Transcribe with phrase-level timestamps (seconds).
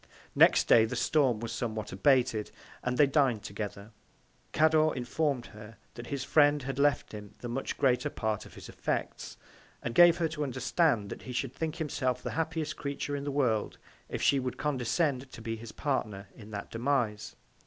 [0.33, 2.49] Next Day the Storm was somewhat abated,
[2.83, 3.91] and they din'd together;
[4.51, 8.67] Cador inform'd her, that his Friend had left him the much greater Part of his
[8.67, 9.37] Effects,
[9.83, 13.29] and gave her to understand, that he should think himself the happiest Creature in the
[13.29, 13.77] World,
[14.09, 17.35] if she would condescend to be his Partner in that Demise.